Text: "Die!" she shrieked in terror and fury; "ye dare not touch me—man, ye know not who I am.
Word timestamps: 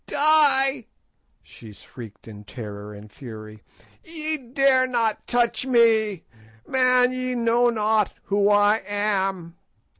"Die!" 0.07 0.87
she 1.43 1.71
shrieked 1.71 2.27
in 2.27 2.43
terror 2.43 2.91
and 2.91 3.11
fury; 3.11 3.61
"ye 4.03 4.35
dare 4.35 4.87
not 4.87 5.27
touch 5.27 5.67
me—man, 5.67 7.11
ye 7.11 7.35
know 7.35 7.69
not 7.69 8.11
who 8.23 8.49
I 8.49 8.77
am. 8.83 9.57